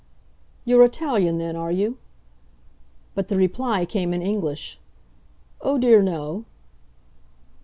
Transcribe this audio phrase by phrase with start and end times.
[0.65, 1.99] "You're Italian then, are you?"
[3.13, 4.79] But the reply came in English.
[5.61, 6.45] "Oh dear no."